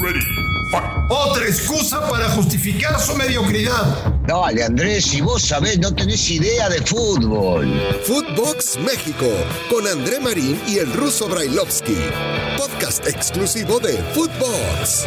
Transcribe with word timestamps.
Ready, 0.00 0.20
Otra 1.08 1.44
excusa 1.46 2.00
para 2.08 2.28
justificar 2.30 2.98
su 3.00 3.14
mediocridad. 3.16 4.12
Dale, 4.26 4.64
Andrés, 4.64 5.04
si 5.04 5.20
vos 5.20 5.42
sabés, 5.42 5.78
no 5.78 5.94
tenés 5.94 6.28
idea 6.30 6.68
de 6.68 6.80
fútbol. 6.82 7.72
Footbox 8.04 8.78
México, 8.80 9.26
con 9.70 9.86
André 9.86 10.18
Marín 10.20 10.60
y 10.66 10.78
el 10.78 10.92
ruso 10.92 11.28
Brailovsky. 11.28 11.96
Podcast 12.56 13.06
exclusivo 13.06 13.78
de 13.78 13.92
Footbox. 14.14 15.06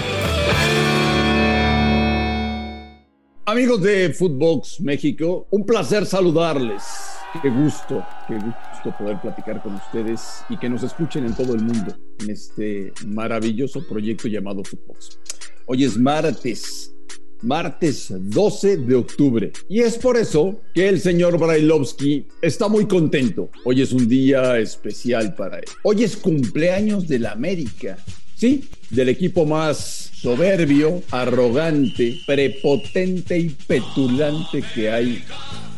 Amigos 3.46 3.82
de 3.82 4.14
Footbox 4.14 4.80
México, 4.80 5.48
un 5.52 5.66
placer 5.66 6.06
saludarles. 6.06 7.11
Qué 7.40 7.50
gusto, 7.50 8.06
qué 8.28 8.36
gusto 8.36 8.94
poder 9.00 9.22
platicar 9.22 9.64
con 9.64 9.76
ustedes 9.76 10.44
y 10.50 10.58
que 10.58 10.68
nos 10.68 10.84
escuchen 10.84 11.26
en 11.26 11.34
todo 11.34 11.56
el 11.56 11.62
mundo 11.62 11.96
en 12.20 12.30
este 12.30 12.92
maravilloso 13.08 13.88
proyecto 13.88 14.28
llamado 14.28 14.64
Footbox. 14.66 15.18
Hoy 15.66 15.86
es 15.86 15.98
martes, 15.98 16.94
martes 17.42 18.14
12 18.20 18.78
de 18.78 18.96
octubre. 18.96 19.52
Y 19.70 19.80
es 19.80 19.98
por 19.98 20.18
eso 20.18 20.60
que 20.74 20.90
el 20.90 21.00
señor 21.00 21.40
Brailovsky 21.40 22.28
está 22.42 22.68
muy 22.68 22.86
contento. 22.86 23.50
Hoy 23.64 23.82
es 23.82 23.94
un 23.94 24.10
día 24.10 24.60
especial 24.60 25.34
para 25.34 25.60
él. 25.60 25.66
Hoy 25.84 26.04
es 26.04 26.18
cumpleaños 26.18 27.08
de 27.08 27.20
la 27.20 27.32
América. 27.32 27.98
Sí, 28.36 28.66
del 28.90 29.08
equipo 29.08 29.46
más 29.46 30.12
soberbio, 30.16 31.02
arrogante, 31.12 32.20
prepotente 32.26 33.38
y 33.40 33.50
petulante 33.50 34.64
que 34.76 34.92
hay 34.92 35.24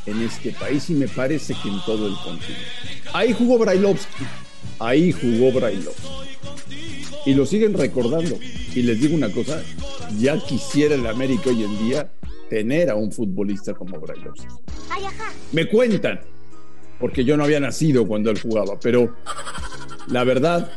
en 0.05 0.21
este 0.21 0.51
país 0.51 0.89
y 0.89 0.93
me 0.93 1.07
parece 1.07 1.55
que 1.61 1.69
en 1.69 1.79
todo 1.85 2.07
el 2.07 2.15
continente. 2.23 2.65
Ahí 3.13 3.33
jugó 3.33 3.57
Brailovsky, 3.57 4.25
ahí 4.79 5.11
jugó 5.11 5.51
Brailovsky. 5.51 6.07
Y 7.25 7.33
lo 7.33 7.45
siguen 7.45 7.73
recordando. 7.73 8.37
Y 8.75 8.81
les 8.81 8.99
digo 8.99 9.15
una 9.15 9.31
cosa, 9.31 9.63
ya 10.19 10.37
quisiera 10.39 10.95
el 10.95 11.05
América 11.07 11.49
hoy 11.49 11.63
en 11.63 11.77
día 11.79 12.11
tener 12.49 12.89
a 12.89 12.95
un 12.95 13.11
futbolista 13.11 13.73
como 13.73 13.99
Brailovsky. 13.99 14.47
Me 15.51 15.69
cuentan, 15.69 16.19
porque 16.99 17.23
yo 17.23 17.37
no 17.37 17.43
había 17.43 17.59
nacido 17.59 18.07
cuando 18.07 18.29
él 18.29 18.39
jugaba, 18.39 18.79
pero 18.79 19.15
la 20.07 20.23
verdad, 20.23 20.71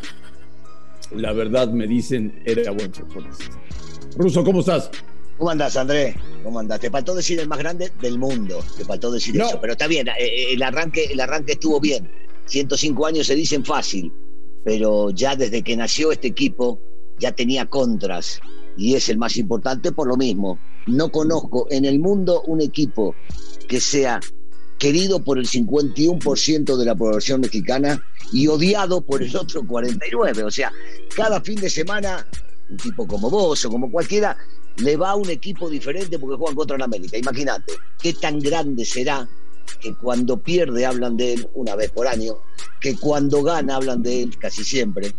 la 1.13 1.33
verdad 1.33 1.71
me 1.71 1.87
dicen 1.87 2.43
era 2.45 2.71
buen 2.71 2.93
futbolista. 2.93 3.45
Ruso, 4.17 4.45
¿cómo 4.45 4.61
estás? 4.61 4.91
¿Cómo 5.39 5.51
andás, 5.51 5.77
Andrés? 5.77 6.17
¿Cómo 6.43 6.61
andás? 6.61 6.81
Te 6.81 6.91
faltó 6.91 7.15
decir 7.15 7.39
el 7.39 7.49
más 7.49 7.59
grande 7.59 7.93
del 8.01 8.19
mundo. 8.19 8.65
Te 8.77 8.85
faltó 8.85 9.11
decir 9.11 9.39
eso. 9.39 9.59
Pero 9.61 9.73
está 9.75 9.87
bien, 9.87 10.09
eh, 10.09 10.13
eh, 10.19 10.53
el 10.55 10.63
arranque, 10.63 11.05
el 11.05 11.21
arranque 11.21 11.53
estuvo 11.53 11.79
bien. 11.79 12.11
105 12.47 13.07
años 13.07 13.27
se 13.27 13.35
dicen 13.35 13.65
fácil, 13.65 14.13
pero 14.65 15.11
ya 15.11 15.37
desde 15.37 15.63
que 15.63 15.77
nació 15.77 16.13
este 16.13 16.29
equipo 16.29 16.81
ya 17.19 17.33
tenía 17.33 17.67
contras 17.67 18.41
y 18.77 18.95
es 18.95 19.09
el 19.09 19.19
más 19.19 19.37
importante 19.37 19.93
por 19.93 20.07
lo 20.07 20.17
mismo. 20.17 20.59
No 20.87 21.11
conozco 21.11 21.67
en 21.71 21.85
el 21.85 21.99
mundo 21.99 22.43
un 22.47 22.61
equipo 22.61 23.15
que 23.69 23.81
sea 23.81 24.21
querido 24.79 25.23
por 25.23 25.39
el 25.39 25.47
51% 25.47 26.77
de 26.77 26.85
la 26.85 26.95
población 26.95 27.41
mexicana 27.41 28.01
y 28.33 28.47
odiado 28.47 29.01
por 29.01 29.23
el 29.23 29.35
otro 29.37 29.63
49%. 29.63 30.45
O 30.45 30.51
sea, 30.51 30.73
cada 31.15 31.41
fin 31.41 31.61
de 31.61 31.69
semana 31.69 32.27
un 32.69 32.77
tipo 32.77 33.07
como 33.07 33.31
vos 33.31 33.65
o 33.65 33.71
como 33.71 33.91
cualquiera 33.91 34.37
le 34.79 34.97
va 34.97 35.11
a 35.11 35.17
un 35.17 35.31
equipo 35.31 35.69
diferente 35.71 36.19
porque 36.19 36.37
juegan 36.37 36.57
contra 36.57 36.79
la 36.79 36.85
América. 36.85 37.17
Imagínate, 37.17 37.73
qué 38.01 38.13
tan 38.15 38.41
grande 38.41 38.85
será 38.85 39.29
que 39.81 39.95
cuando 39.95 40.37
pierde 40.37 40.87
hablan 40.87 41.17
de 41.17 41.35
él 41.35 41.49
una 41.55 41.75
vez 41.75 41.91
por 41.91 42.07
año, 42.07 42.35
que 42.81 42.97
cuando 42.97 43.43
gana 43.43 43.77
hablan 43.77 44.03
de 44.03 44.23
él 44.23 44.39
casi 44.39 44.65
siempre, 44.65 45.15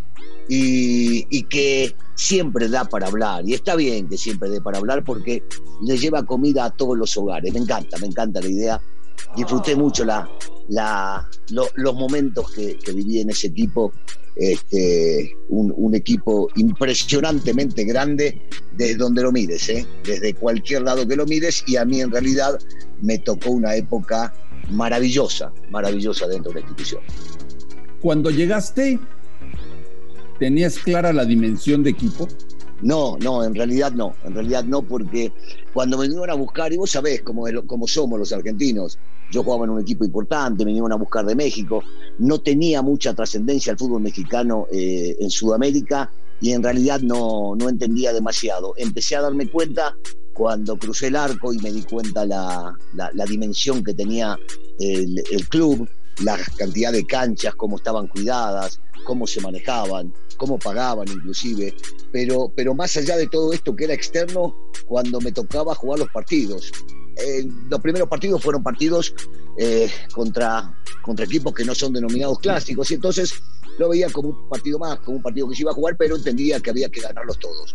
y, 0.49 1.43
que 1.43 1.95
siempre 2.15 2.67
da 2.69 2.85
para 2.85 3.07
hablar. 3.07 3.47
Y 3.47 3.53
está 3.53 3.75
bien 3.75 4.07
que 4.07 4.17
siempre 4.17 4.49
dé 4.49 4.61
para 4.61 4.77
hablar 4.77 5.03
porque 5.03 5.43
le 5.83 5.97
lleva 5.97 6.25
comida 6.25 6.65
a 6.65 6.69
todos 6.71 6.97
los 6.97 7.15
hogares. 7.17 7.53
Me 7.53 7.59
encanta, 7.59 7.97
me 7.97 8.07
encanta 8.07 8.41
la 8.41 8.47
idea. 8.47 8.81
Disfruté 9.35 9.75
mucho 9.75 10.05
la, 10.05 10.29
la, 10.69 11.27
los 11.49 11.95
momentos 11.95 12.51
que, 12.51 12.77
que 12.77 12.91
viví 12.91 13.19
en 13.19 13.29
ese 13.29 13.47
equipo 13.47 13.93
este, 14.39 15.35
un, 15.49 15.95
equipo 15.95 16.49
impresionantemente 16.55 17.83
grande 17.85 18.39
desde 18.75 18.95
donde 18.95 19.23
lo 19.23 19.31
mires, 19.31 19.67
¿eh? 19.69 19.85
desde 20.03 20.35
cualquier 20.35 20.83
lado 20.83 21.07
que 21.07 21.15
lo 21.15 21.25
mires, 21.25 21.63
y 21.65 21.75
a 21.75 21.85
mí 21.85 22.01
en 22.01 22.11
realidad 22.11 22.59
me 23.01 23.17
tocó 23.17 23.49
una 23.49 23.75
época 23.75 24.33
maravillosa, 24.69 25.51
maravillosa 25.71 26.27
dentro 26.27 26.51
de 26.51 26.61
la 26.61 26.67
institución. 26.67 27.01
Cuando 27.99 28.29
llegaste, 28.29 28.99
¿tenías 30.37 30.77
clara 30.77 31.11
la 31.13 31.25
dimensión 31.25 31.81
de 31.81 31.89
equipo? 31.89 32.27
No, 32.81 33.17
no, 33.17 33.43
en 33.43 33.55
realidad 33.55 33.91
no, 33.93 34.13
en 34.23 34.35
realidad 34.35 34.63
no, 34.65 34.83
porque 34.83 35.31
cuando 35.77 35.95
me 35.99 36.07
vinieron 36.07 36.31
a 36.31 36.33
buscar, 36.33 36.73
y 36.73 36.77
vos 36.77 36.89
sabés 36.89 37.21
cómo, 37.21 37.45
cómo 37.67 37.87
somos 37.87 38.17
los 38.17 38.33
argentinos, 38.33 38.97
yo 39.29 39.43
jugaba 39.43 39.65
en 39.65 39.69
un 39.69 39.79
equipo 39.79 40.03
importante, 40.03 40.65
me 40.65 40.69
vinieron 40.69 40.91
a 40.91 40.95
buscar 40.95 41.23
de 41.23 41.35
México, 41.35 41.83
no 42.17 42.41
tenía 42.41 42.81
mucha 42.81 43.13
trascendencia 43.13 43.73
el 43.73 43.77
fútbol 43.77 44.01
mexicano 44.01 44.65
eh, 44.71 45.15
en 45.19 45.29
Sudamérica 45.29 46.11
y 46.41 46.53
en 46.53 46.63
realidad 46.63 47.01
no, 47.01 47.55
no 47.55 47.69
entendía 47.69 48.11
demasiado. 48.11 48.73
Empecé 48.75 49.17
a 49.17 49.21
darme 49.21 49.51
cuenta 49.51 49.95
cuando 50.33 50.79
crucé 50.79 51.09
el 51.09 51.15
arco 51.15 51.53
y 51.53 51.59
me 51.59 51.71
di 51.71 51.83
cuenta 51.83 52.25
la, 52.25 52.73
la, 52.95 53.25
dimensión 53.25 53.83
que 53.83 53.93
tenía 53.93 54.35
el, 54.79 55.23
el, 55.31 55.47
club, 55.47 55.87
la 56.23 56.37
cantidad 56.57 56.91
de 56.91 57.05
canchas, 57.05 57.55
cómo 57.55 57.77
estaban 57.77 58.07
cuidadas, 58.07 58.81
cómo 59.05 59.27
se 59.27 59.41
manejaban, 59.41 60.13
cómo 60.37 60.57
pagaban 60.57 61.07
inclusive, 61.07 61.75
pero, 62.11 62.51
pero 62.55 62.73
más 62.73 62.95
allá 62.97 63.17
de 63.17 63.27
todo 63.27 63.53
esto 63.53 63.75
que 63.75 63.85
era 63.85 63.93
externo, 63.93 64.55
cuando 64.87 65.19
me 65.21 65.31
tocaba 65.31 65.75
jugar 65.75 65.99
los 65.99 66.09
partidos, 66.09 66.71
eh, 67.17 67.47
los 67.69 67.81
primeros 67.81 68.07
partidos 68.07 68.41
fueron 68.41 68.63
partidos 68.63 69.13
eh, 69.57 69.89
contra, 70.13 70.73
contra 71.01 71.25
equipos 71.25 71.53
que 71.53 71.65
no 71.65 71.73
son 71.73 71.93
denominados 71.93 72.39
clásicos 72.39 72.91
y 72.91 72.95
entonces 72.95 73.33
lo 73.79 73.89
veía 73.89 74.09
como 74.09 74.29
un 74.29 74.49
partido 74.49 74.79
más, 74.79 74.99
como 74.99 75.17
un 75.17 75.23
partido 75.23 75.49
que 75.49 75.55
se 75.55 75.61
iba 75.63 75.71
a 75.71 75.75
jugar, 75.75 75.95
pero 75.97 76.15
entendía 76.15 76.59
que 76.59 76.69
había 76.69 76.89
que 76.89 77.01
ganarlos 77.01 77.39
todos. 77.39 77.73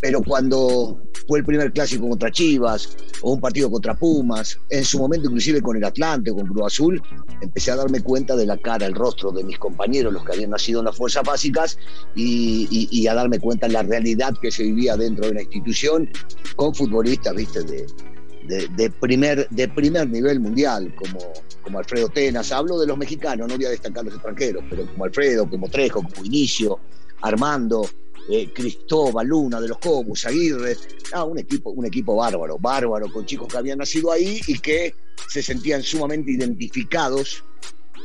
Pero 0.00 0.22
cuando 0.22 1.00
fue 1.26 1.40
el 1.40 1.44
primer 1.44 1.72
clásico 1.72 2.08
contra 2.08 2.30
Chivas 2.30 2.96
o 3.22 3.32
un 3.32 3.40
partido 3.40 3.70
contra 3.70 3.94
Pumas, 3.94 4.58
en 4.70 4.84
su 4.84 4.98
momento 4.98 5.26
inclusive 5.26 5.60
con 5.60 5.76
el 5.76 5.84
Atlante, 5.84 6.32
con 6.32 6.46
Cruz 6.46 6.66
Azul, 6.66 7.02
empecé 7.40 7.72
a 7.72 7.76
darme 7.76 8.00
cuenta 8.00 8.36
de 8.36 8.46
la 8.46 8.56
cara, 8.56 8.86
el 8.86 8.94
rostro 8.94 9.32
de 9.32 9.42
mis 9.42 9.58
compañeros, 9.58 10.12
los 10.12 10.24
que 10.24 10.32
habían 10.32 10.50
nacido 10.50 10.80
en 10.80 10.86
las 10.86 10.96
fuerzas 10.96 11.24
básicas, 11.24 11.78
y, 12.14 13.06
a 13.08 13.14
darme 13.14 13.38
cuenta 13.38 13.66
de 13.66 13.72
la 13.72 13.82
realidad 13.82 14.34
que 14.40 14.50
se 14.50 14.62
vivía 14.62 14.96
dentro 14.96 15.26
de 15.26 15.34
la 15.34 15.42
institución 15.42 16.08
con 16.56 16.74
futbolistas, 16.74 17.34
viste, 17.34 17.62
de, 17.62 18.90
primer, 19.00 19.48
de 19.50 19.68
primer 19.68 20.08
nivel 20.08 20.40
mundial, 20.40 20.94
como, 20.94 21.18
como 21.62 21.78
Alfredo 21.78 22.08
Tenas. 22.08 22.52
Hablo 22.52 22.78
de 22.78 22.86
los 22.86 22.96
mexicanos, 22.96 23.48
no 23.48 23.56
voy 23.56 23.64
a 23.64 23.70
destacar 23.70 24.04
los 24.04 24.14
extranjeros, 24.14 24.64
pero 24.70 24.86
como 24.86 25.04
Alfredo, 25.04 25.48
como 25.48 25.68
Trejo, 25.68 26.02
como 26.02 26.24
Inicio, 26.24 26.78
Armando, 27.22 27.88
eh, 28.28 28.50
Cristóbal, 28.52 29.26
Luna, 29.26 29.60
de 29.60 29.68
los 29.68 29.78
Cobos, 29.78 30.24
Aguirre. 30.26 30.76
Ah, 31.12 31.24
un, 31.24 31.38
equipo, 31.38 31.70
un 31.70 31.86
equipo 31.86 32.16
bárbaro, 32.16 32.58
bárbaro, 32.58 33.10
con 33.12 33.24
chicos 33.24 33.48
que 33.48 33.56
habían 33.56 33.78
nacido 33.78 34.12
ahí 34.12 34.40
y 34.46 34.58
que 34.58 34.94
se 35.28 35.42
sentían 35.42 35.82
sumamente 35.82 36.32
identificados 36.32 37.42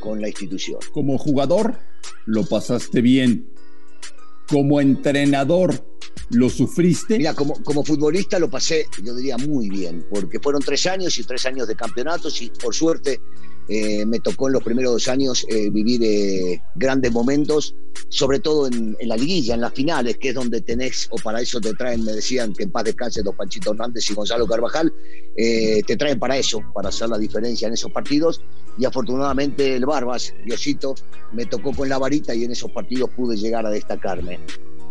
con 0.00 0.20
la 0.20 0.28
institución. 0.28 0.80
Como 0.92 1.18
jugador, 1.18 1.78
lo 2.26 2.44
pasaste 2.44 3.00
bien. 3.00 3.50
Como 4.48 4.80
entrenador, 4.80 5.93
¿Lo 6.34 6.50
sufriste? 6.50 7.16
Mira, 7.18 7.34
como, 7.34 7.62
como 7.62 7.84
futbolista 7.84 8.38
lo 8.38 8.50
pasé, 8.50 8.86
yo 9.02 9.14
diría, 9.14 9.38
muy 9.38 9.68
bien, 9.68 10.04
porque 10.10 10.40
fueron 10.40 10.62
tres 10.62 10.86
años 10.86 11.18
y 11.18 11.24
tres 11.24 11.46
años 11.46 11.68
de 11.68 11.76
campeonatos 11.76 12.42
y 12.42 12.50
por 12.50 12.74
suerte 12.74 13.20
eh, 13.68 14.04
me 14.04 14.20
tocó 14.20 14.48
en 14.48 14.54
los 14.54 14.62
primeros 14.62 14.92
dos 14.92 15.08
años 15.08 15.46
eh, 15.48 15.70
vivir 15.70 16.02
eh, 16.04 16.62
grandes 16.74 17.10
momentos, 17.12 17.74
sobre 18.10 18.40
todo 18.40 18.66
en, 18.66 18.96
la 19.00 19.16
liguilla, 19.16 19.54
en 19.54 19.62
las 19.62 19.72
finales, 19.72 20.18
que 20.18 20.30
es 20.30 20.34
donde 20.34 20.60
tenés, 20.60 21.08
o 21.10 21.16
para 21.16 21.40
eso 21.40 21.60
te 21.60 21.72
traen, 21.72 22.04
me 22.04 22.12
decían 22.12 22.52
que 22.52 22.64
en 22.64 22.70
paz 22.70 22.84
descanse 22.84 23.22
dos 23.22 23.34
Panchito 23.34 23.72
Hernández 23.72 24.10
y 24.10 24.14
Gonzalo 24.14 24.46
Carvajal, 24.46 24.92
te 25.36 25.96
traen 25.96 26.18
para 26.18 26.36
eso, 26.36 26.60
para 26.74 26.90
hacer 26.90 27.08
la 27.08 27.18
diferencia 27.18 27.66
en 27.68 27.74
esos 27.74 27.90
partidos. 27.90 28.40
Y 28.76 28.84
afortunadamente 28.84 29.76
el 29.76 29.86
Barbas, 29.86 30.34
Diosito, 30.44 30.94
me 31.32 31.46
tocó 31.46 31.72
con 31.72 31.88
la 31.88 31.98
varita 31.98 32.34
y 32.34 32.44
en 32.44 32.52
esos 32.52 32.70
partidos 32.70 33.10
pude 33.10 33.36
llegar 33.36 33.64
a 33.64 33.70
destacarme. 33.70 34.40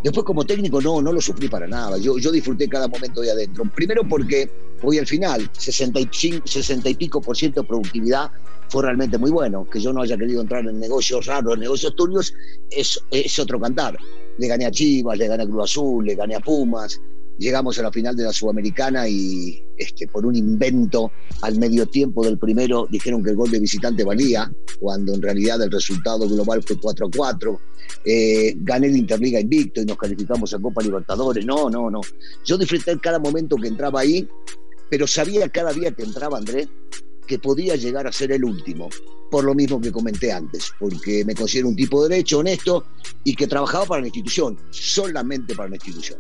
Después 0.04 0.26
como 0.26 0.44
técnico 0.44 0.82
no, 0.82 1.02
no 1.02 1.14
lo 1.14 1.22
sufrí 1.22 1.48
para 1.48 1.66
nada. 1.66 1.98
Yo, 1.98 2.18
yo 2.18 2.32
disfruté 2.32 2.68
cada 2.68 2.88
momento 2.88 3.22
de 3.22 3.32
adentro. 3.32 3.64
Primero 3.74 4.04
porque 4.08 4.50
hoy 4.82 5.00
al 5.00 5.08
final 5.08 5.50
65, 5.54 6.46
60 6.46 6.90
y 6.90 6.96
pico 6.96 7.22
por 7.22 7.38
ciento 7.38 7.62
de 7.62 7.68
productividad 7.68 8.30
fue 8.68 8.84
realmente 8.84 9.18
muy 9.18 9.32
bueno. 9.32 9.66
Que 9.70 9.80
yo 9.80 9.94
no 9.94 10.02
haya 10.02 10.18
querido 10.18 10.42
entrar 10.42 10.66
en 10.66 10.78
negocios 10.80 11.26
raros, 11.26 11.54
en 11.54 11.62
negocios 11.62 11.96
turbios, 11.96 12.34
es, 12.70 13.00
es 13.12 13.40
otro 13.40 13.60
cantar. 13.62 13.98
Le 14.38 14.48
gané 14.48 14.66
a 14.66 14.72
Chivas, 14.72 15.18
le 15.18 15.28
gané 15.28 15.44
a 15.44 15.46
Cruz 15.46 15.64
Azul, 15.64 16.06
le 16.06 16.16
gané 16.16 16.36
a 16.36 16.40
Pumas, 16.42 17.00
llegamos 17.38 17.78
a 17.80 17.84
la 17.84 17.92
final 17.92 18.16
de 18.16 18.24
la 18.24 18.34
Sudamericana 18.34 19.08
y 19.08 19.64
este, 19.78 20.08
por 20.08 20.26
un 20.26 20.36
invento 20.36 21.12
al 21.42 21.58
medio 21.58 21.86
tiempo 21.86 22.24
del 22.24 22.38
primero 22.38 22.88
dijeron 22.90 23.24
que 23.24 23.32
el 23.32 23.36
gol 23.36 23.52
de 23.52 23.60
visitante 23.60 24.04
valía, 24.04 24.52
cuando 24.80 25.14
en 25.14 25.22
realidad 25.22 25.62
el 25.62 25.72
resultado 25.72 26.28
global 26.28 26.64
fue 26.64 26.80
4 26.80 27.08
a 27.08 27.10
4. 27.16 27.62
Eh, 28.06 28.56
gané 28.58 28.88
el 28.88 28.98
Interliga 28.98 29.40
invicto 29.40 29.82
y 29.82 29.86
nos 29.86 29.98
calificamos 29.98 30.54
a 30.54 30.60
Copa 30.60 30.82
Libertadores. 30.82 31.46
No, 31.46 31.70
no, 31.70 31.90
no. 31.90 32.02
Yo 32.46 32.58
disfruté 32.58 32.98
cada 33.00 33.20
momento 33.20 33.56
que 33.58 33.68
entraba 33.68 34.02
ahí, 34.02 34.28
pero 34.90 35.08
sabía 35.08 35.50
cada 35.50 35.74
día 35.74 35.92
que 35.92 36.04
entraba 36.04 36.38
Andrés 36.38 36.68
que 37.28 37.40
podía 37.40 37.76
llegar 37.76 38.06
a 38.06 38.12
ser 38.12 38.32
el 38.32 38.44
último, 38.44 38.90
por 39.32 39.44
lo 39.44 39.56
mismo 39.56 39.80
que 39.80 39.92
comenté 39.92 40.32
antes, 40.32 40.72
porque 40.80 41.24
me 41.26 41.36
considero 41.36 41.70
un 41.70 41.76
tipo 41.76 42.04
de 42.04 42.10
derecho, 42.10 42.40
honesto 42.40 42.86
y 43.24 43.36
que 43.36 43.48
trabajaba 43.48 43.86
para 43.86 44.02
la 44.02 44.08
institución, 44.08 44.60
solamente 44.72 45.56
para 45.56 45.70
la 45.70 45.76
institución. 45.76 46.20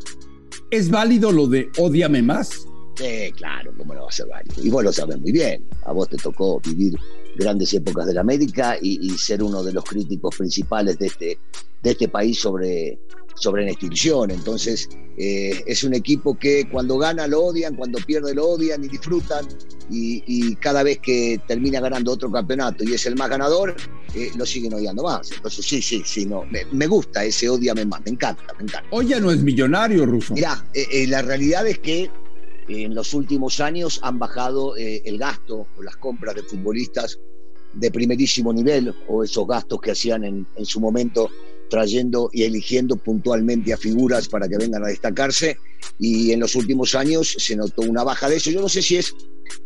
¿Es 0.73 0.89
válido 0.89 1.31
lo 1.31 1.45
de 1.45 1.69
odiame 1.77 2.23
más? 2.23 2.65
Sí, 2.95 3.31
claro, 3.37 3.71
¿cómo 3.77 3.93
no 3.93 4.01
va 4.01 4.09
a 4.09 4.11
ser 4.11 4.25
válido? 4.25 4.55
Y 4.63 4.71
vos 4.71 4.83
lo 4.83 4.91
sabes 4.91 5.19
muy 5.19 5.31
bien. 5.31 5.63
A 5.85 5.91
vos 5.91 6.09
te 6.09 6.17
tocó 6.17 6.59
vivir 6.61 6.95
grandes 7.35 7.71
épocas 7.75 8.07
de 8.07 8.15
la 8.15 8.21
América 8.21 8.75
y, 8.81 9.07
ser 9.11 9.43
uno 9.43 9.63
de 9.63 9.71
los 9.71 9.83
críticos 9.83 10.35
principales 10.35 10.97
de 10.97 11.05
este, 11.05 11.37
de 11.83 11.91
este 11.91 12.07
país 12.07 12.39
sobre, 12.39 12.97
sobre 13.35 13.63
la 13.63 13.71
institución. 13.71 14.31
Entonces, 14.31 14.89
eh, 15.17 15.63
es 15.67 15.83
un 15.83 15.93
equipo 15.93 16.37
que 16.37 16.67
cuando 16.69 16.97
gana 16.97 17.27
lo 17.27 17.43
odian, 17.43 17.75
cuando 17.75 17.99
pierde 17.99 18.33
lo 18.33 18.47
odian 18.47 18.83
y 18.83 18.87
disfrutan. 18.87 19.47
Y, 19.89 20.55
cada 20.55 20.81
vez 20.81 20.99
que 20.99 21.39
termina 21.45 21.79
ganando 21.81 22.13
otro 22.13 22.31
campeonato 22.31 22.83
y 22.83 22.93
es 22.93 23.05
el 23.05 23.15
más 23.15 23.29
ganador, 23.29 23.75
eh, 24.15 24.31
lo 24.35 24.45
siguen 24.45 24.73
odiando 24.73 25.03
más. 25.03 25.31
Entonces, 25.31 25.65
sí, 25.65 25.81
sí, 25.81 26.01
sí, 26.05 26.25
no, 26.25 26.45
me, 26.71 26.87
gusta 26.87 27.23
ese 27.23 27.49
odiame 27.49 27.85
más, 27.85 28.01
me 28.05 28.11
encanta, 28.11 28.43
me 28.57 28.63
encanta. 28.63 28.87
Hoy 28.91 29.07
ya 29.07 29.19
no 29.19 29.29
es 29.29 29.43
millonario, 29.43 30.05
Ruso. 30.05 30.33
Mirá, 30.33 30.65
eh, 30.73 31.05
la 31.07 31.21
realidad 31.21 31.67
es 31.67 31.79
que 31.79 32.09
en 32.69 32.95
los 32.95 33.13
últimos 33.13 33.59
años 33.59 33.99
han 34.03 34.17
bajado 34.17 34.75
el 34.77 35.17
gasto 35.17 35.67
o 35.77 35.83
las 35.83 35.97
compras 35.97 36.35
de 36.35 36.43
futbolistas 36.43 37.19
de 37.73 37.91
primerísimo 37.91 38.53
nivel 38.53 38.95
o 39.07 39.23
esos 39.23 39.45
gastos 39.45 39.81
que 39.81 39.91
hacían 39.91 40.23
en, 40.23 40.47
en 40.55 40.65
su 40.65 40.79
momento 40.79 41.29
trayendo 41.73 42.29
y 42.31 42.43
eligiendo 42.43 42.97
puntualmente 42.97 43.73
a 43.73 43.77
figuras 43.77 44.27
para 44.27 44.47
que 44.47 44.57
vengan 44.57 44.83
a 44.83 44.89
destacarse 44.89 45.57
y 45.97 46.31
en 46.31 46.39
los 46.39 46.53
últimos 46.53 46.93
años 46.93 47.35
se 47.39 47.55
notó 47.55 47.81
una 47.81 48.03
baja 48.03 48.29
de 48.29 48.35
eso. 48.35 48.51
Yo 48.51 48.61
no 48.61 48.69
sé 48.69 48.83
si 48.83 48.97
es 48.97 49.15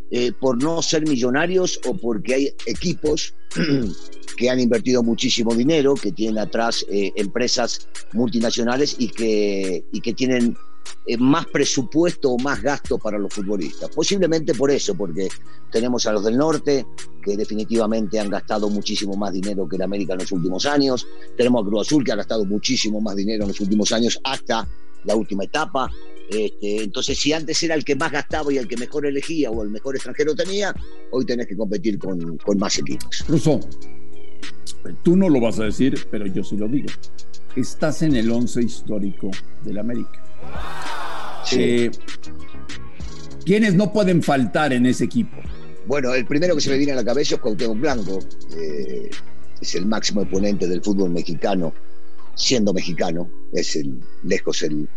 eh, 0.09 0.31
por 0.39 0.63
no 0.63 0.81
ser 0.81 1.05
millonarios 1.05 1.81
o 1.85 1.97
porque 1.97 2.33
hay 2.33 2.49
equipos 2.65 3.33
que 4.37 4.49
han 4.49 4.61
invertido 4.61 5.03
muchísimo 5.03 5.53
dinero, 5.53 5.95
que 5.95 6.13
tienen 6.13 6.37
atrás 6.37 6.85
eh, 6.89 7.11
empresas 7.17 7.89
multinacionales 8.13 8.95
y 8.97 9.09
que, 9.09 9.83
y 9.91 9.99
que 9.99 10.13
tienen 10.13 10.55
eh, 11.05 11.17
más 11.17 11.45
presupuesto 11.47 12.31
o 12.31 12.37
más 12.37 12.61
gasto 12.61 12.97
para 12.97 13.17
los 13.17 13.33
futbolistas. 13.33 13.89
Posiblemente 13.89 14.53
por 14.53 14.71
eso, 14.71 14.95
porque 14.95 15.29
tenemos 15.71 16.05
a 16.05 16.11
los 16.11 16.23
del 16.23 16.37
norte, 16.37 16.85
que 17.21 17.37
definitivamente 17.37 18.19
han 18.19 18.29
gastado 18.29 18.69
muchísimo 18.69 19.15
más 19.15 19.33
dinero 19.33 19.67
que 19.67 19.75
el 19.75 19.81
América 19.81 20.13
en 20.13 20.19
los 20.19 20.31
últimos 20.31 20.65
años. 20.65 21.07
Tenemos 21.35 21.63
a 21.63 21.67
Cruz 21.67 21.87
Azul, 21.87 22.03
que 22.03 22.11
ha 22.11 22.15
gastado 22.15 22.45
muchísimo 22.45 23.01
más 23.01 23.15
dinero 23.15 23.43
en 23.43 23.49
los 23.49 23.59
últimos 23.59 23.91
años 23.91 24.19
hasta 24.23 24.67
la 25.03 25.15
última 25.15 25.43
etapa. 25.43 25.89
Este, 26.29 26.83
entonces, 26.83 27.17
si 27.17 27.31
antes 27.31 27.61
era 27.63 27.75
el 27.75 27.85
que 27.85 27.95
más 27.95 28.11
gastaba 28.11 28.51
y 28.51 28.57
el 28.57 28.67
que 28.67 28.77
mejor 28.77 29.05
elegía 29.05 29.49
o 29.49 29.63
el 29.63 29.69
mejor 29.69 29.95
extranjero 29.95 30.35
tenía, 30.35 30.75
hoy 31.11 31.25
tenés 31.25 31.47
que 31.47 31.55
competir 31.55 31.97
con, 31.97 32.37
con 32.37 32.57
más 32.57 32.77
equipos. 32.77 33.23
Russo, 33.27 33.59
tú 35.03 35.15
no 35.15 35.29
lo 35.29 35.39
vas 35.39 35.59
a 35.59 35.63
decir, 35.63 36.07
pero 36.11 36.25
yo 36.27 36.43
sí 36.43 36.57
lo 36.57 36.67
digo. 36.67 36.89
Estás 37.55 38.01
en 38.01 38.15
el 38.15 38.29
once 38.31 38.61
histórico 38.61 39.31
del 39.63 39.79
América. 39.79 40.26
Eh, 41.51 41.91
¿Quiénes 43.45 43.75
no 43.75 43.93
pueden 43.93 44.21
faltar 44.21 44.73
en 44.73 44.85
ese 44.85 45.05
equipo? 45.05 45.37
Bueno, 45.85 46.13
el 46.13 46.25
primero 46.25 46.55
que 46.55 46.61
se 46.61 46.69
me 46.69 46.77
viene 46.77 46.91
a 46.91 46.95
la 46.95 47.05
cabeza 47.05 47.35
es 47.35 47.41
Cuauhtémoc 47.41 47.79
Blanco. 47.79 48.19
Eh, 48.57 49.09
es 49.61 49.75
el 49.75 49.85
máximo 49.85 50.21
exponente 50.21 50.67
del 50.67 50.83
fútbol 50.83 51.11
mexicano, 51.11 51.73
siendo 52.35 52.73
mexicano. 52.73 53.29
Es 53.53 53.75
el, 53.77 53.99
lejos 54.23 54.63
el, 54.63 54.89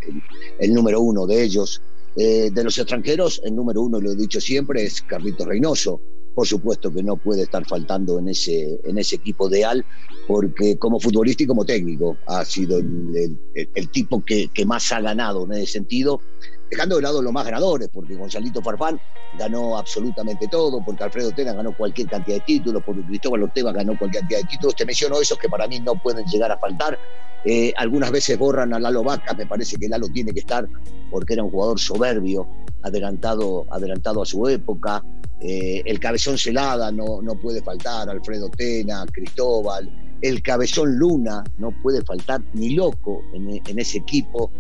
número 0.69 1.01
uno 1.01 1.27
de 1.27 1.43
ellos. 1.43 1.81
Eh, 2.17 2.51
de 2.53 2.65
los 2.65 2.77
extranjeros, 2.77 3.41
el 3.45 3.55
número 3.55 3.83
uno, 3.83 4.01
lo 4.01 4.11
he 4.11 4.17
dicho 4.17 4.41
siempre, 4.41 4.85
es 4.85 5.01
Carlitos 5.03 5.47
Reynoso. 5.47 6.01
Por 6.35 6.47
supuesto 6.47 6.93
que 6.93 7.03
no 7.03 7.17
puede 7.17 7.43
estar 7.43 7.67
faltando 7.67 8.19
en 8.19 8.29
ese, 8.29 8.79
en 8.85 8.99
ese 8.99 9.17
equipo 9.17 9.49
de 9.49 9.65
Al, 9.65 9.85
porque 10.27 10.79
como 10.79 11.01
futbolista 11.01 11.43
y 11.43 11.47
como 11.47 11.65
técnico 11.65 12.17
ha 12.27 12.45
sido 12.45 12.79
el, 12.79 13.89
tipo 13.91 14.25
que, 14.25 14.51
más 14.65 14.93
ha 14.93 15.01
ganado 15.01 15.45
en 15.45 15.53
ese 15.53 15.73
sentido, 15.73 16.21
dejando 16.71 16.97
de 16.97 17.03
lado 17.03 17.21
los 17.23 17.33
más 17.33 17.45
ganadores, 17.45 17.89
porque 17.93 18.15
Gonzalito 18.15 18.63
Farfán 18.63 19.01
ganó 19.39 19.77
absolutamente 19.77 20.49
todo, 20.49 20.83
porque 20.85 21.05
Alfredo 21.05 21.33
Tena 21.33 21.53
ganó 21.53 21.77
cualquier 21.77 22.09
cantidad 22.09 22.37
de 22.37 22.43
títulos, 22.43 22.83
porque 22.85 23.03
Cristóbal 23.03 23.43
Ortega 23.43 23.73
ganó 23.73 23.99
cualquier 23.99 24.23
cantidad 24.23 24.41
de 24.41 24.47
títulos. 24.47 24.77
Te 24.77 24.87
menciono 24.87 25.21
esos 25.21 25.39
que 25.39 25.49
para 25.49 25.67
mí 25.67 25.81
no 25.81 25.95
pueden 25.97 26.25
llegar 26.27 26.53
a 26.53 26.59
faltar. 26.59 26.99
Eh, 27.45 27.73
algunas 27.77 28.11
veces 28.11 28.39
borran 28.39 28.73
a 28.75 28.79
Lalo 28.79 29.03
Vaca, 29.03 29.35
me 29.35 29.47
parece 29.47 29.77
que 29.77 29.89
Lalo 29.89 30.09
tiene 30.09 30.33
que 30.33 30.41
estar 30.41 30.69
porque 31.11 31.33
era 31.33 31.43
un 31.43 31.51
jugador 31.51 31.81
soberbio, 31.81 32.47
adelantado, 32.83 33.67
adelantado 33.71 34.23
a 34.23 34.27
su 34.27 34.47
época. 34.47 35.03
Eh, 35.41 35.83
el 35.87 35.99
cabezón 35.99 36.37
Celada 36.37 36.93
no, 36.93 37.23
no 37.23 37.35
puede 37.35 37.63
faltar, 37.63 38.11
Alfredo 38.11 38.51
Tena, 38.51 39.07
Cristóbal 39.11 39.91
el 40.23 40.43
cabezón 40.43 40.99
Luna, 40.99 41.43
no 41.59 41.73
puede 41.83 42.03
faltar 42.03 42.43
ni 42.53 42.71
loco 42.71 43.23
en, 43.33 43.79
ese 43.79 43.99
equipo. 43.99 44.51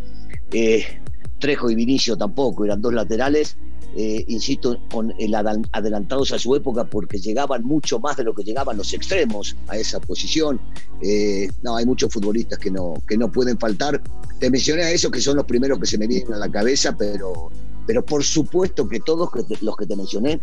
Eh, 0.52 0.99
Trejo 1.40 1.70
y 1.70 1.74
Vinicio 1.74 2.16
tampoco, 2.16 2.64
eran 2.64 2.80
dos 2.80 2.94
laterales, 2.94 3.56
eh, 3.96 4.24
insisto, 4.28 4.78
con 4.90 5.12
el 5.18 5.34
adelantados 5.34 6.32
a 6.32 6.38
su 6.38 6.54
época 6.54 6.84
porque 6.84 7.18
llegaban 7.18 7.64
mucho 7.64 7.98
más 7.98 8.16
de 8.16 8.24
lo 8.24 8.34
que 8.34 8.44
llegaban 8.44 8.76
los 8.76 8.92
extremos 8.92 9.56
a 9.66 9.76
esa 9.76 9.98
posición. 10.00 10.60
Eh, 11.02 11.48
no, 11.62 11.76
hay 11.76 11.86
muchos 11.86 12.12
futbolistas 12.12 12.58
que 12.58 12.70
no, 12.70 12.94
que 13.08 13.16
no 13.16 13.32
pueden 13.32 13.58
faltar. 13.58 14.00
Te 14.38 14.50
mencioné 14.50 14.84
a 14.84 14.92
esos 14.92 15.10
que 15.10 15.20
son 15.20 15.36
los 15.36 15.46
primeros 15.46 15.80
que 15.80 15.86
se 15.86 15.98
me 15.98 16.06
vienen 16.06 16.34
a 16.34 16.38
la 16.38 16.50
cabeza, 16.50 16.94
pero, 16.96 17.50
pero 17.86 18.04
por 18.04 18.22
supuesto 18.22 18.88
que 18.88 19.00
todos 19.00 19.28
los 19.60 19.76
que 19.76 19.86
te 19.86 19.96
mencioné 19.96 20.40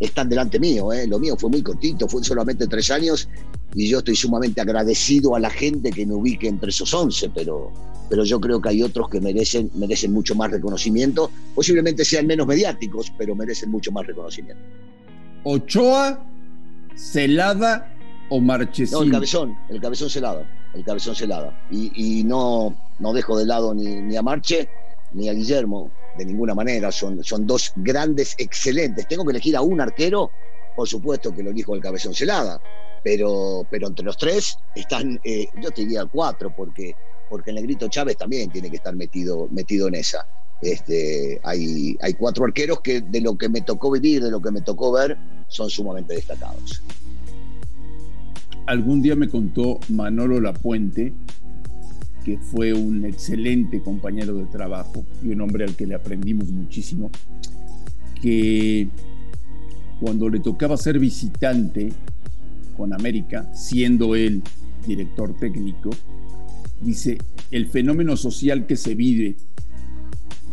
están 0.00 0.28
delante 0.28 0.58
mío. 0.58 0.92
¿eh? 0.92 1.06
Lo 1.06 1.18
mío 1.18 1.36
fue 1.36 1.50
muy 1.50 1.62
cortito, 1.62 2.08
fue 2.08 2.22
solamente 2.24 2.66
tres 2.66 2.90
años 2.90 3.28
y 3.74 3.88
yo 3.88 3.98
estoy 3.98 4.16
sumamente 4.16 4.60
agradecido 4.60 5.34
a 5.34 5.40
la 5.40 5.50
gente 5.50 5.90
que 5.90 6.06
me 6.06 6.14
ubique 6.14 6.48
entre 6.48 6.70
esos 6.70 6.92
once, 6.94 7.30
pero, 7.34 7.70
pero 8.08 8.24
yo 8.24 8.40
creo 8.40 8.60
que 8.60 8.68
hay 8.70 8.82
otros 8.82 9.08
que 9.08 9.20
merecen, 9.20 9.70
merecen 9.74 10.12
mucho 10.12 10.34
más 10.34 10.50
reconocimiento. 10.50 11.30
Posiblemente 11.54 12.04
sean 12.04 12.26
menos 12.26 12.46
mediáticos, 12.46 13.12
pero 13.16 13.34
merecen 13.34 13.70
mucho 13.70 13.92
más 13.92 14.06
reconocimiento. 14.06 14.62
Ochoa, 15.44 16.24
Celada 16.96 17.94
o 18.30 18.40
Marchesín. 18.40 18.98
No, 18.98 19.04
el 19.04 19.10
cabezón, 19.10 19.56
el 19.68 19.80
cabezón 19.80 20.10
Celada, 20.10 20.70
el 20.74 20.84
cabezón 20.84 21.14
Celada. 21.14 21.66
Y, 21.70 22.20
y 22.20 22.24
no, 22.24 22.76
no 22.98 23.12
dejo 23.12 23.38
de 23.38 23.46
lado 23.46 23.74
ni, 23.74 23.86
ni 23.86 24.16
a 24.16 24.22
Marche 24.22 24.68
ni 25.12 25.28
a 25.28 25.32
Guillermo 25.32 25.90
de 26.16 26.24
ninguna 26.24 26.54
manera, 26.54 26.90
son, 26.90 27.22
son 27.22 27.46
dos 27.46 27.72
grandes, 27.76 28.34
excelentes. 28.38 29.06
Tengo 29.06 29.24
que 29.24 29.32
elegir 29.32 29.56
a 29.56 29.60
un 29.60 29.80
arquero, 29.80 30.30
por 30.74 30.88
supuesto 30.88 31.34
que 31.34 31.42
lo 31.42 31.50
elijo 31.50 31.74
el 31.74 31.80
cabezón 31.80 32.14
celada, 32.14 32.60
pero, 33.04 33.66
pero 33.70 33.88
entre 33.88 34.04
los 34.04 34.16
tres 34.16 34.58
están, 34.74 35.20
eh, 35.24 35.46
yo 35.60 35.70
te 35.70 35.82
diría 35.82 36.06
cuatro, 36.06 36.52
porque, 36.54 36.94
porque 37.28 37.50
el 37.50 37.56
negrito 37.56 37.88
Chávez 37.88 38.16
también 38.16 38.50
tiene 38.50 38.70
que 38.70 38.76
estar 38.76 38.94
metido, 38.94 39.48
metido 39.50 39.88
en 39.88 39.96
esa. 39.96 40.26
Este, 40.62 41.40
hay, 41.44 41.96
hay 42.00 42.14
cuatro 42.14 42.44
arqueros 42.44 42.80
que 42.80 43.02
de 43.02 43.20
lo 43.20 43.36
que 43.36 43.48
me 43.48 43.60
tocó 43.60 43.90
vivir, 43.90 44.22
de 44.22 44.30
lo 44.30 44.40
que 44.40 44.50
me 44.50 44.62
tocó 44.62 44.92
ver, 44.92 45.16
son 45.48 45.68
sumamente 45.68 46.14
destacados. 46.14 46.82
Algún 48.66 49.02
día 49.02 49.14
me 49.14 49.28
contó 49.28 49.78
Manolo 49.88 50.40
Lapuente 50.40 51.12
que 52.26 52.38
fue 52.38 52.72
un 52.72 53.04
excelente 53.04 53.80
compañero 53.80 54.34
de 54.34 54.46
trabajo 54.46 55.06
y 55.22 55.28
un 55.28 55.42
hombre 55.42 55.62
al 55.62 55.76
que 55.76 55.86
le 55.86 55.94
aprendimos 55.94 56.48
muchísimo, 56.48 57.08
que 58.20 58.88
cuando 60.00 60.28
le 60.28 60.40
tocaba 60.40 60.76
ser 60.76 60.98
visitante 60.98 61.92
con 62.76 62.92
América, 62.92 63.48
siendo 63.54 64.16
él 64.16 64.42
director 64.84 65.36
técnico, 65.36 65.90
dice, 66.80 67.18
el 67.50 67.66
fenómeno 67.68 68.16
social 68.16 68.66
que 68.66 68.76
se 68.76 68.94
vive 68.94 69.36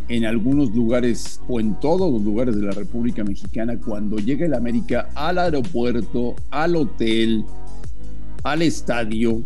en 0.08 0.24
algunos 0.26 0.74
lugares 0.74 1.40
o 1.48 1.60
en 1.60 1.78
todos 1.80 2.12
los 2.12 2.22
lugares 2.22 2.56
de 2.56 2.62
la 2.62 2.72
República 2.72 3.24
Mexicana 3.24 3.78
cuando 3.78 4.18
llega 4.18 4.46
el 4.46 4.54
América 4.54 5.08
al 5.14 5.38
aeropuerto, 5.38 6.34
al 6.50 6.76
hotel, 6.76 7.44
al 8.42 8.62
estadio, 8.62 9.42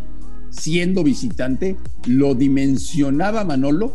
siendo 0.50 1.04
visitante, 1.04 1.76
lo 2.06 2.34
dimensionaba 2.34 3.44
Manolo 3.44 3.92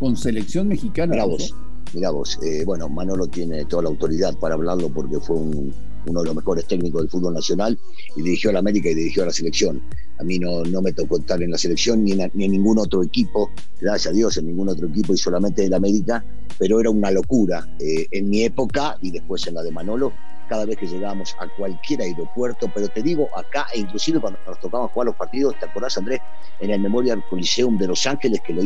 con 0.00 0.16
selección 0.16 0.68
mexicana. 0.68 1.12
Mira 1.12 1.24
vos, 1.24 1.54
mira 1.94 2.10
vos. 2.10 2.38
Eh, 2.42 2.64
bueno, 2.64 2.88
Manolo 2.88 3.28
tiene 3.28 3.64
toda 3.66 3.84
la 3.84 3.88
autoridad 3.88 4.36
para 4.38 4.54
hablarlo 4.54 4.88
porque 4.88 5.20
fue 5.20 5.36
uno 5.36 6.20
de 6.20 6.26
los 6.26 6.34
mejores 6.34 6.66
técnicos 6.66 7.02
del 7.02 7.10
fútbol 7.10 7.34
nacional 7.34 7.78
y 8.16 8.22
dirigió 8.22 8.50
a 8.50 8.54
la 8.54 8.58
América 8.58 8.90
y 8.90 8.94
dirigió 8.94 9.22
a 9.22 9.26
la 9.26 9.32
selección. 9.32 9.80
A 10.22 10.24
mí 10.24 10.38
no, 10.38 10.62
no 10.62 10.80
me 10.80 10.92
tocó 10.92 11.18
estar 11.18 11.42
en 11.42 11.50
la 11.50 11.58
selección 11.58 12.04
ni 12.04 12.12
en, 12.12 12.30
ni 12.34 12.44
en 12.44 12.52
ningún 12.52 12.78
otro 12.78 13.02
equipo, 13.02 13.50
gracias 13.80 14.12
a 14.12 14.14
Dios, 14.14 14.36
en 14.36 14.46
ningún 14.46 14.68
otro 14.68 14.86
equipo 14.86 15.12
y 15.12 15.16
solamente 15.16 15.64
en 15.64 15.70
la 15.70 15.78
América, 15.78 16.24
pero 16.58 16.78
era 16.78 16.90
una 16.90 17.10
locura 17.10 17.68
eh, 17.80 18.06
en 18.08 18.30
mi 18.30 18.44
época 18.44 18.96
y 19.02 19.10
después 19.10 19.44
en 19.48 19.54
la 19.54 19.64
de 19.64 19.72
Manolo 19.72 20.12
cada 20.48 20.64
vez 20.64 20.76
que 20.76 20.86
llegábamos 20.86 21.34
a 21.40 21.48
cualquier 21.56 22.02
aeropuerto, 22.02 22.70
pero 22.72 22.86
te 22.86 23.02
digo 23.02 23.28
acá, 23.36 23.66
e 23.74 23.80
inclusive 23.80 24.20
cuando 24.20 24.38
nos 24.46 24.60
tocaba 24.60 24.86
jugar 24.86 25.06
los 25.06 25.16
partidos, 25.16 25.58
¿te 25.58 25.66
acordás, 25.66 25.98
Andrés? 25.98 26.20
En 26.60 26.70
el 26.70 26.80
Memorial 26.80 27.24
Coliseum 27.28 27.78
de 27.78 27.88
Los 27.88 28.06
Ángeles, 28.06 28.40
que 28.46 28.52
lo, 28.52 28.62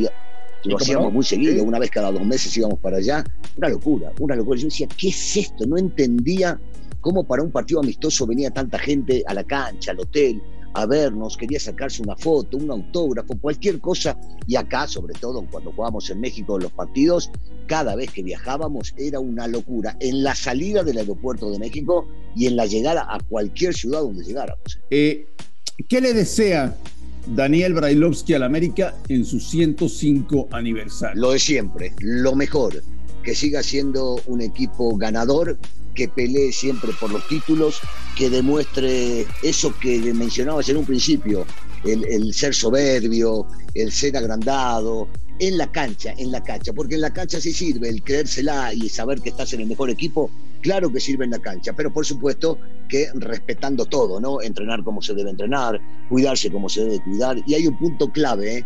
lo 0.65 0.77
hacíamos 0.77 1.13
muy 1.13 1.25
seguido, 1.25 1.63
una 1.65 1.79
vez 1.79 1.91
cada 1.91 2.11
dos 2.13 2.25
meses 2.25 2.55
íbamos 2.57 2.81
para 2.81 2.99
allá, 2.99 3.25
una 3.57 3.69
locura, 3.69 4.13
una 4.19 4.35
locura. 4.35 4.59
Yo 4.59 4.67
decía, 4.67 4.89
¿qué 4.99 5.09
es 5.09 5.37
esto? 5.37 5.65
No 5.65 5.79
entendía 5.79 6.61
cómo 7.01 7.25
para 7.25 7.43
un 7.43 7.53
partido 7.53 7.81
amistoso 7.81 8.27
venía 8.27 8.51
tanta 8.51 8.79
gente 8.79 9.23
a 9.27 9.33
la 9.33 9.45
cancha, 9.45 9.93
al 9.93 10.01
hotel, 10.01 10.43
a 10.77 10.85
vernos, 10.85 11.39
quería 11.39 11.59
sacarse 11.59 12.03
una 12.03 12.17
foto, 12.17 12.59
un 12.59 12.71
autógrafo, 12.71 13.35
cualquier 13.39 13.81
cosa. 13.81 14.19
Y 14.47 14.57
acá, 14.57 14.87
sobre 14.87 15.15
todo 15.15 15.45
cuando 15.51 15.73
jugábamos 15.73 16.11
en 16.11 16.21
México 16.21 16.59
los 16.59 16.71
partidos, 16.71 17.31
cada 17.67 17.97
vez 17.97 18.11
que 18.11 18.23
viajábamos 18.23 18.95
era 18.99 19.19
una 19.19 19.49
locura. 19.49 19.97
En 20.01 20.23
la 20.23 20.35
salida 20.35 20.85
del 20.85 20.99
aeropuerto 20.99 21.51
de 21.51 21.59
México 21.59 22.07
y 22.35 22.47
en 22.47 22.57
la 22.57 22.67
llegada 22.67 23.07
a 23.09 23.19
cualquier 23.21 23.75
ciudad 23.75 24.01
donde 24.01 24.23
llegáramos. 24.23 24.79
Eh, 24.91 25.27
¿Qué 25.89 26.01
le 26.03 26.13
desea 26.13 26.77
Daniel 27.27 27.73
Brailovsky 27.73 28.35
al 28.35 28.43
América 28.43 28.95
en 29.09 29.25
su 29.25 29.41
105 29.41 30.49
aniversario? 30.53 31.21
Lo 31.21 31.31
de 31.33 31.39
siempre, 31.39 31.95
lo 32.01 32.37
mejor, 32.37 32.83
que 33.27 33.35
siga 33.35 33.61
siendo 33.61 34.23
un 34.27 34.41
equipo 34.41 34.97
ganador, 34.97 35.59
que 35.97 36.07
pelee 36.07 36.53
siempre 36.53 36.93
por 36.93 37.11
los 37.11 37.27
títulos, 37.27 37.81
que 38.17 38.31
demuestre 38.31 39.27
eso 39.43 39.77
que 39.81 39.99
mencionabas 40.15 40.69
en 40.69 40.77
un 40.77 40.87
principio, 40.87 41.45
el, 41.85 42.33
ser 42.33 42.55
soberbio, 42.55 43.49
el 43.75 43.91
ser 43.91 44.17
agrandado, 44.17 45.09
en 45.41 45.59
la 45.59 45.73
cancha, 45.73 46.15
en 46.17 46.31
la 46.31 46.41
cancha, 46.45 46.73
porque 46.73 46.95
en 46.95 47.01
la 47.01 47.13
cancha 47.13 47.41
sí 47.41 47.53
sirve 47.53 47.89
el 47.89 48.05
creérsela 48.05 48.73
y 48.73 48.89
saber 48.89 49.21
que 49.21 49.31
estás 49.31 49.53
en 49.55 49.63
el 49.63 49.67
mejor 49.67 49.91
equipo, 49.91 50.31
claro 50.61 50.93
que 50.93 51.01
sirve 51.01 51.25
en 51.25 51.33
la 51.33 51.41
cancha, 51.41 51.73
pero 51.73 51.93
por 51.93 52.07
supuesto 52.07 52.61
que 52.89 53.09
respetando 53.15 53.87
todo, 53.87 54.21
¿no? 54.21 54.41
Entrenar 54.41 54.85
como 54.85 55.03
se 55.03 55.15
debe 55.15 55.31
entrenar, 55.31 55.81
cuidarse 56.09 56.49
como 56.53 56.69
se 56.69 56.83
debe 56.83 57.03
cuidar, 57.03 57.43
y 57.45 57.55
hay 57.55 57.67
un 57.67 57.77
punto 57.77 58.09
clave, 58.13 58.59
¿eh? 58.59 58.65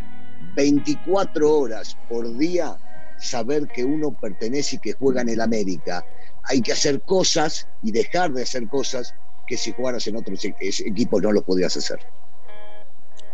24 0.54 1.50
horas 1.50 1.96
por 2.10 2.36
día 2.36 2.76
saber 3.20 3.68
que 3.68 3.84
uno 3.84 4.12
pertenece 4.12 4.76
y 4.76 4.78
que 4.78 4.92
juega 4.92 5.22
en 5.22 5.28
el 5.28 5.40
América. 5.40 6.04
Hay 6.44 6.60
que 6.60 6.72
hacer 6.72 7.00
cosas 7.02 7.68
y 7.82 7.92
dejar 7.92 8.32
de 8.32 8.42
hacer 8.42 8.66
cosas 8.68 9.14
que 9.46 9.56
si 9.56 9.72
jugaras 9.72 10.06
en 10.06 10.16
otros 10.16 10.44
e-, 10.44 10.54
equipos 10.60 11.22
no 11.22 11.32
lo 11.32 11.42
podías 11.42 11.76
hacer. 11.76 12.00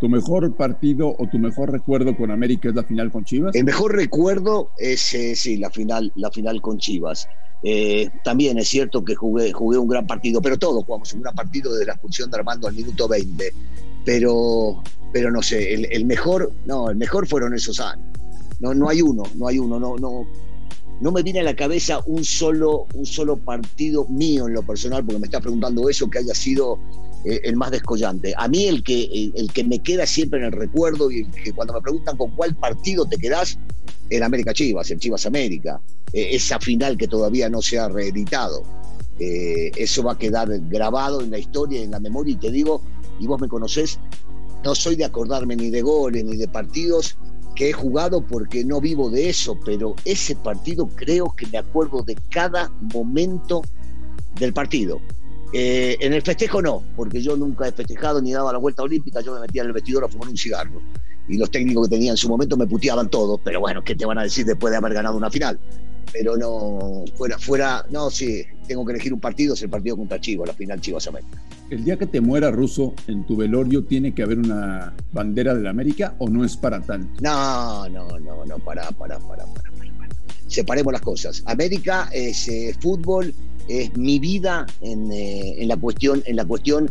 ¿Tu 0.01 0.09
mejor 0.09 0.55
partido 0.55 1.15
o 1.19 1.27
tu 1.27 1.39
mejor 1.39 1.73
recuerdo 1.73 2.15
con 2.17 2.31
América 2.31 2.69
es 2.69 2.75
la 2.75 2.85
final 2.85 3.11
con 3.11 3.25
Chivas? 3.25 3.55
El 3.55 3.65
mejor 3.65 3.95
recuerdo 3.95 4.71
es, 4.77 5.15
eh, 5.15 5.35
sí, 5.35 5.57
la 5.57 5.71
final, 5.71 6.13
la 6.17 6.31
final 6.31 6.61
con 6.61 6.79
Chivas. 6.79 7.29
Eh, 7.63 8.11
también 8.23 8.59
es 8.59 8.69
cierto 8.69 9.03
que 9.03 9.15
jugué, 9.15 9.53
jugué 9.53 9.79
un 9.79 9.89
gran 9.89 10.07
partido, 10.07 10.43
pero 10.43 10.59
todos 10.59 10.85
jugamos 10.85 11.13
un 11.15 11.23
gran 11.23 11.35
partido 11.35 11.73
desde 11.73 11.87
la 11.87 11.93
expulsión 11.95 12.31
de 12.31 12.37
Armando 12.37 12.69
al 12.69 12.75
minuto 12.75 13.09
20. 13.09 13.53
Pero, 14.05 14.83
pero 15.13 15.31
no 15.31 15.43
sé, 15.43 15.73
el, 15.73 15.87
el 15.91 16.05
mejor, 16.05 16.53
no, 16.67 16.91
el 16.91 16.97
mejor 16.97 17.27
fueron 17.27 17.55
esos 17.55 17.81
años. 17.81 18.07
No, 18.61 18.75
no 18.75 18.89
hay 18.89 19.03
uno, 19.03 19.23
no 19.35 19.49
hay 19.49 19.59
uno, 19.59 19.79
no, 19.79 19.97
no, 19.97 20.27
no 21.01 21.13
me 21.13 21.23
viene 21.23 21.41
a 21.41 21.43
la 21.43 21.55
cabeza 21.55 22.01
un 22.07 22.25
solo, 22.25 22.87
un 22.95 23.05
solo 23.05 23.37
partido 23.37 24.07
mío 24.07 24.47
en 24.47 24.55
lo 24.55 24.63
personal, 24.63 25.05
porque 25.05 25.21
me 25.21 25.27
está 25.27 25.41
preguntando 25.41 25.89
eso, 25.89 26.09
que 26.09 26.19
haya 26.19 26.35
sido 26.35 26.79
eh, 27.25 27.41
el 27.45 27.57
más 27.57 27.71
descollante. 27.71 28.35
A 28.37 28.49
mí 28.49 28.65
el 28.65 28.83
que, 28.83 29.33
el, 29.35 29.53
que 29.53 29.65
me 29.65 29.81
queda 29.81 30.07
siempre 30.07 30.39
en 30.39 30.47
el 30.47 30.53
recuerdo 30.53 31.11
y 31.11 31.21
el 31.21 31.31
que 31.31 31.53
cuando 31.53 31.75
me 31.75 31.83
preguntan 31.83 32.17
con 32.17 32.31
cuál 32.31 32.55
partido 32.57 33.07
te 33.07 33.19
quedás, 33.19 33.59
el 34.09 34.23
América 34.23 34.55
Chivas, 34.55 34.91
el 34.91 34.99
Chivas 34.99 35.27
América, 35.27 35.81
eh, 36.13 36.29
esa 36.33 36.59
final 36.61 36.97
que 36.97 37.09
todavía 37.09 37.49
no 37.51 37.61
se 37.61 37.79
ha 37.79 37.89
reeditado. 37.89 38.63
Eh, 39.19 39.73
eso 39.77 40.03
va 40.03 40.13
a 40.13 40.19
quedar 40.19 40.49
grabado 40.69 41.21
en 41.21 41.31
la 41.31 41.39
historia, 41.39 41.83
en 41.83 41.91
la 41.91 42.01
memoria, 42.01 42.35
y 42.35 42.37
te 42.37 42.51
digo, 42.51 42.83
y 43.19 43.27
vos 43.27 43.41
me 43.41 43.49
conocés, 43.49 43.99
no 44.65 44.75
soy 44.75 44.97
de 44.97 45.05
acordarme 45.05 45.57
ni 45.57 45.71
de 45.71 45.83
goles 45.83 46.25
ni 46.25 46.37
de 46.37 46.49
partidos, 46.49 47.17
que 47.57 47.71
he 47.71 47.73
jugado 47.73 48.25
porque 48.25 48.65
no 48.65 48.81
vivo 48.81 49.11
de 49.11 49.29
eso, 49.29 49.59
pero 49.65 49.97
ese 50.05 50.37
partido 50.37 50.87
creo 50.95 51.35
que 51.37 51.47
me 51.49 51.59
acuerdo 51.59 52.03
de 52.03 52.17
cada 52.31 52.71
momento 52.95 53.63
del 54.39 54.53
partido. 54.53 55.01
Eh, 55.53 55.97
en 56.01 56.13
el 56.13 56.23
festejo 56.23 56.61
no, 56.61 56.85
porque 56.97 57.23
yo 57.23 57.37
nunca 57.37 57.67
he 57.67 57.73
festejado 57.73 58.21
ni 58.21 58.33
daba 58.33 58.53
la 58.53 58.59
vuelta 58.59 58.83
olímpica, 58.83 59.21
yo 59.21 59.35
me 59.35 59.41
metía 59.41 59.63
en 59.63 59.69
el 59.69 59.73
vestidor 59.73 60.05
a 60.05 60.09
fumar 60.09 60.29
un 60.29 60.37
cigarro. 60.37 60.81
Y 61.29 61.39
los 61.39 61.51
técnicos 61.51 61.89
que 61.89 61.97
tenía 61.97 62.13
en 62.13 62.17
su 62.17 62.29
momento 62.29 62.57
me 62.57 62.67
puteaban 62.67 63.09
todos, 63.09 63.41
pero 63.43 63.59
bueno, 63.59 63.83
¿qué 63.83 63.97
te 63.97 64.07
van 64.07 64.19
a 64.19 64.23
decir 64.23 64.45
después 64.45 64.71
de 64.71 64.77
haber 64.77 64.93
ganado 64.93 65.17
una 65.17 65.31
final? 65.31 65.59
Pero 66.13 66.37
no, 66.37 67.05
fuera, 67.17 67.39
fuera, 67.39 67.85
no, 67.91 68.11
sí, 68.11 68.45
tengo 68.67 68.85
que 68.85 68.93
elegir 68.93 69.13
un 69.13 69.21
partido, 69.21 69.55
es 69.55 69.63
el 69.63 69.71
partido 69.71 69.97
contra 69.97 70.21
Chivas, 70.21 70.49
la 70.49 70.55
final 70.55 70.81
Chivas 70.81 71.07
América. 71.07 71.43
El 71.71 71.85
día 71.85 71.97
que 71.97 72.07
te 72.07 72.21
muera 72.21 72.51
Ruso, 72.51 72.95
en 73.07 73.27
tu 73.27 73.37
velorio 73.37 73.85
tiene 73.85 74.15
que 74.15 74.23
haber 74.23 74.39
una 74.39 74.95
bandera 75.13 75.55
de 75.55 75.63
la 75.63 75.71
América 75.71 76.15
o 76.19 76.29
no 76.29 76.45
es 76.45 76.57
para 76.57 76.81
tanto? 76.81 77.21
No, 77.21 77.89
no, 77.89 78.19
no, 78.21 78.45
no, 78.45 78.59
para, 78.61 78.91
para, 78.93 79.19
para, 79.19 79.45
para, 79.47 79.71
para. 79.73 80.07
Separemos 80.47 80.93
las 80.93 81.03
cosas. 81.03 81.43
América 81.47 82.09
es 82.13 82.47
eh, 82.49 82.75
fútbol, 82.81 83.35
es 83.69 83.97
mi 83.97 84.21
vida 84.21 84.65
en, 84.81 85.11
eh, 85.11 85.61
en, 85.61 85.69
la 85.69 85.77
cuestión, 85.77 86.23
en 86.25 86.37
la 86.37 86.45
cuestión 86.45 86.89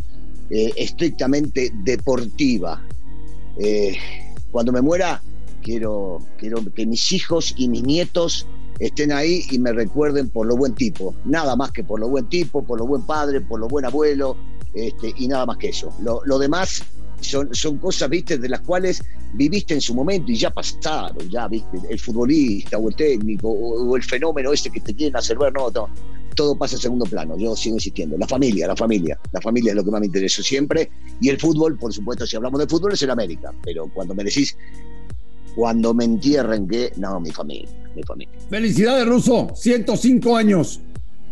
eh, 0.50 0.72
estrictamente 0.76 1.72
deportiva. 1.82 2.82
cuando 4.50 4.72
me 4.72 4.82
muera, 4.82 5.22
quiero, 5.62 6.20
quiero 6.36 6.62
que 6.74 6.84
mis 6.84 7.12
hijos 7.12 7.54
y 7.56 7.68
mis 7.68 7.82
nietos 7.82 8.46
estén 8.78 9.12
ahí 9.12 9.44
y 9.50 9.58
me 9.58 9.72
recuerden 9.72 10.28
por 10.28 10.46
lo 10.46 10.56
buen 10.56 10.74
tipo, 10.74 11.14
nada 11.24 11.56
más 11.56 11.72
que 11.72 11.84
por 11.84 12.00
lo 12.00 12.08
buen 12.08 12.28
tipo, 12.28 12.62
por 12.64 12.78
lo 12.78 12.86
buen 12.86 13.02
padre, 13.02 13.40
por 13.40 13.60
lo 13.60 13.68
buen 13.68 13.84
abuelo, 13.84 14.36
este, 14.74 15.14
y 15.16 15.28
nada 15.28 15.46
más 15.46 15.56
que 15.56 15.70
eso. 15.70 15.92
Lo, 16.02 16.38
demás 16.38 16.82
son, 17.20 17.54
son 17.54 17.78
cosas, 17.78 18.10
viste, 18.10 18.38
de 18.38 18.48
las 18.48 18.60
cuales 18.60 19.02
viviste 19.32 19.74
en 19.74 19.80
su 19.80 19.94
momento 19.94 20.30
y 20.30 20.36
ya 20.36 20.50
pasaron, 20.50 21.28
ya, 21.30 21.48
viste, 21.48 21.78
el 21.88 21.98
futbolista 21.98 22.78
o 22.78 22.88
el 22.88 22.94
técnico 22.94 23.48
o, 23.48 23.96
el 23.96 24.02
fenómeno 24.02 24.52
ese 24.52 24.70
que 24.70 24.80
te 24.80 24.94
quieren 24.94 25.16
hacer 25.16 25.38
ver, 25.38 25.52
no, 25.52 25.70
todo 26.34 26.54
pasa 26.56 26.76
en 26.76 26.82
segundo 26.82 27.06
plano, 27.06 27.36
yo 27.38 27.56
sigo 27.56 27.76
insistiendo, 27.76 28.18
la 28.18 28.28
familia, 28.28 28.66
la 28.66 28.76
familia, 28.76 29.18
la 29.32 29.40
familia 29.40 29.70
es 29.70 29.76
lo 29.76 29.84
que 29.84 29.90
más 29.90 30.00
me 30.00 30.06
interesa 30.06 30.42
siempre, 30.42 30.90
y 31.20 31.30
el 31.30 31.40
fútbol, 31.40 31.78
por 31.78 31.92
supuesto, 31.94 32.26
si 32.26 32.36
hablamos 32.36 32.60
de 32.60 32.66
fútbol 32.66 32.92
es 32.92 33.02
en 33.02 33.10
América, 33.10 33.52
pero 33.62 33.88
cuando 33.94 34.14
me 34.14 34.22
decís, 34.22 34.54
cuando 35.56 35.92
me 35.92 36.04
entierren, 36.04 36.68
que, 36.68 36.92
no, 36.96 37.18
mi 37.18 37.32
familia 37.32 37.68
mi 37.96 38.02
familia. 38.02 38.34
Felicidades, 38.48 39.06
Ruso, 39.06 39.50
105 39.54 40.36
años. 40.36 40.80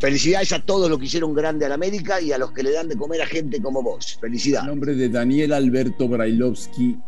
Felicidades 0.01 0.53
a 0.53 0.61
todos 0.61 0.91
los 0.91 0.99
que 0.99 1.05
hicieron 1.05 1.35
grande 1.35 1.67
a 1.67 1.69
la 1.69 1.77
América 1.77 2.21
y 2.21 2.33
a 2.33 2.39
los 2.39 2.51
que 2.51 2.63
le 2.63 2.73
dan 2.73 2.89
de 2.89 2.97
comer 2.97 3.23
a 3.23 3.27
gente 3.27 3.61
como 3.63 3.83
vos. 3.83 4.19
Felicidades. 4.21 4.65
En 4.65 4.71
nombre 4.71 4.95
de 4.95 5.09
Daniel 5.09 5.53
Alberto 5.53 6.09
Brailovsky 6.09 6.99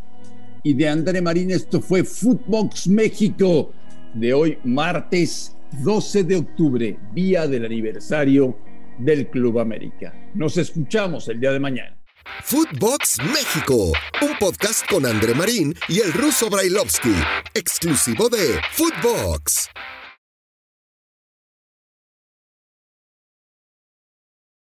y 0.63 0.75
de 0.75 0.89
André 0.89 1.21
Marín, 1.21 1.51
esto 1.51 1.81
fue 1.81 2.05
Footbox 2.05 2.87
México 2.87 3.73
de 4.15 4.33
hoy, 4.33 4.59
martes 4.65 5.57
12 5.83 6.25
de 6.25 6.37
octubre, 6.37 6.99
día 7.13 7.47
del 7.47 7.65
aniversario 7.65 8.57
del 8.99 9.29
Club 9.29 9.59
América. 9.59 10.15
Nos 10.35 10.57
escuchamos 10.57 11.29
el 11.29 11.41
día 11.41 11.53
de 11.53 11.61
mañana. 11.61 11.96
Footbox 12.27 13.19
México, 13.25 13.93
un 14.23 14.39
podcast 14.39 14.85
con 14.89 15.07
André 15.07 15.35
Marín 15.35 15.75
y 15.89 16.01
el 16.01 16.13
ruso 16.13 16.51
Brailovsky, 16.51 17.15
exclusivo 17.55 18.29
de 18.29 18.61
Footbox. 18.73 19.69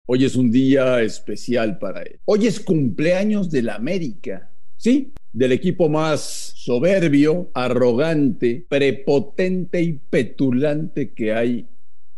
Hoy 0.08 0.24
es 0.24 0.36
un 0.36 0.52
día 0.52 1.02
especial 1.02 1.78
para 1.78 2.02
él. 2.02 2.20
Hoy 2.24 2.46
es 2.46 2.60
cumpleaños 2.60 3.50
del 3.50 3.68
América, 3.70 4.52
¿sí? 4.76 5.12
Del 5.32 5.52
equipo 5.52 5.88
más 5.88 6.52
soberbio, 6.54 7.50
arrogante, 7.54 8.64
prepotente 8.68 9.82
y 9.82 9.94
petulante 9.94 11.12
que 11.12 11.32
hay 11.32 11.68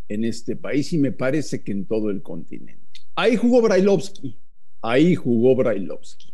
en 0.08 0.24
este 0.24 0.56
país 0.56 0.92
y 0.92 0.98
me 0.98 1.12
parece 1.12 1.62
que 1.62 1.72
en 1.72 1.86
todo 1.86 2.10
el 2.10 2.22
continente. 2.22 2.82
Ahí 3.16 3.36
jugó 3.36 3.62
Brailovsky, 3.62 4.36
Ahí 4.82 5.14
jugó 5.14 5.54
Brailovsky. 5.56 6.32